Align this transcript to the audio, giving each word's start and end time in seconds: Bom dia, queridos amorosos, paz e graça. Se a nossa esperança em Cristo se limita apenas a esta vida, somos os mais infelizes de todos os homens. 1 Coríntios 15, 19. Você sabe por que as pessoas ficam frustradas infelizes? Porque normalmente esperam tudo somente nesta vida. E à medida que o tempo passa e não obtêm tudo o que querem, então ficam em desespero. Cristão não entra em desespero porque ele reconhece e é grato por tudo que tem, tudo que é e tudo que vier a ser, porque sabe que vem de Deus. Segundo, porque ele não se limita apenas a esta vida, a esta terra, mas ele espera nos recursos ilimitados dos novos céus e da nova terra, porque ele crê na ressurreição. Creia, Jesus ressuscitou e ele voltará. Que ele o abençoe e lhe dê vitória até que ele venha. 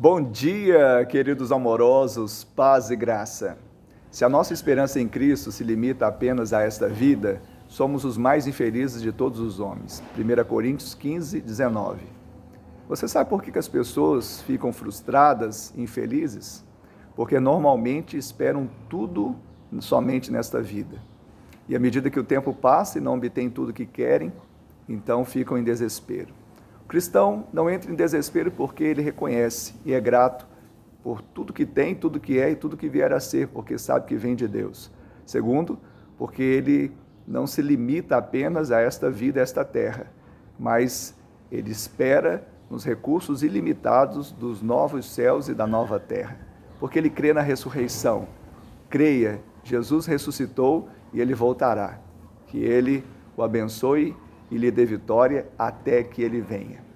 Bom 0.00 0.22
dia, 0.22 1.04
queridos 1.10 1.50
amorosos, 1.50 2.44
paz 2.44 2.88
e 2.88 2.94
graça. 2.94 3.58
Se 4.12 4.24
a 4.24 4.28
nossa 4.28 4.52
esperança 4.52 5.00
em 5.00 5.08
Cristo 5.08 5.50
se 5.50 5.64
limita 5.64 6.06
apenas 6.06 6.52
a 6.52 6.62
esta 6.62 6.88
vida, 6.88 7.42
somos 7.66 8.04
os 8.04 8.16
mais 8.16 8.46
infelizes 8.46 9.02
de 9.02 9.10
todos 9.10 9.40
os 9.40 9.58
homens. 9.58 10.00
1 10.16 10.44
Coríntios 10.44 10.94
15, 10.94 11.40
19. 11.40 11.98
Você 12.88 13.08
sabe 13.08 13.28
por 13.28 13.42
que 13.42 13.58
as 13.58 13.66
pessoas 13.66 14.40
ficam 14.42 14.72
frustradas 14.72 15.74
infelizes? 15.76 16.64
Porque 17.16 17.40
normalmente 17.40 18.16
esperam 18.16 18.70
tudo 18.88 19.34
somente 19.80 20.30
nesta 20.30 20.62
vida. 20.62 21.02
E 21.68 21.74
à 21.74 21.80
medida 21.80 22.08
que 22.08 22.20
o 22.20 22.24
tempo 22.24 22.54
passa 22.54 22.98
e 22.98 23.00
não 23.00 23.16
obtêm 23.16 23.50
tudo 23.50 23.70
o 23.70 23.74
que 23.74 23.84
querem, 23.84 24.32
então 24.88 25.24
ficam 25.24 25.58
em 25.58 25.64
desespero. 25.64 26.32
Cristão 26.88 27.46
não 27.52 27.68
entra 27.68 27.92
em 27.92 27.94
desespero 27.94 28.50
porque 28.50 28.82
ele 28.82 29.02
reconhece 29.02 29.74
e 29.84 29.92
é 29.92 30.00
grato 30.00 30.48
por 31.02 31.20
tudo 31.20 31.52
que 31.52 31.66
tem, 31.66 31.94
tudo 31.94 32.18
que 32.18 32.40
é 32.40 32.50
e 32.50 32.56
tudo 32.56 32.78
que 32.78 32.88
vier 32.88 33.12
a 33.12 33.20
ser, 33.20 33.48
porque 33.48 33.76
sabe 33.76 34.06
que 34.06 34.16
vem 34.16 34.34
de 34.34 34.48
Deus. 34.48 34.90
Segundo, 35.26 35.78
porque 36.16 36.42
ele 36.42 36.90
não 37.26 37.46
se 37.46 37.60
limita 37.60 38.16
apenas 38.16 38.70
a 38.70 38.80
esta 38.80 39.10
vida, 39.10 39.38
a 39.38 39.42
esta 39.42 39.62
terra, 39.64 40.10
mas 40.58 41.14
ele 41.52 41.70
espera 41.70 42.48
nos 42.70 42.84
recursos 42.84 43.42
ilimitados 43.42 44.32
dos 44.32 44.62
novos 44.62 45.06
céus 45.12 45.48
e 45.48 45.54
da 45.54 45.66
nova 45.66 46.00
terra, 46.00 46.38
porque 46.80 46.98
ele 46.98 47.10
crê 47.10 47.34
na 47.34 47.42
ressurreição. 47.42 48.26
Creia, 48.88 49.42
Jesus 49.62 50.06
ressuscitou 50.06 50.88
e 51.12 51.20
ele 51.20 51.34
voltará. 51.34 52.00
Que 52.46 52.58
ele 52.58 53.04
o 53.36 53.42
abençoe 53.42 54.16
e 54.50 54.56
lhe 54.56 54.70
dê 54.70 54.86
vitória 54.86 55.46
até 55.58 56.02
que 56.02 56.22
ele 56.22 56.40
venha. 56.40 56.87